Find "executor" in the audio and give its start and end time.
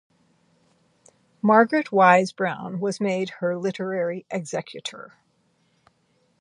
4.31-5.13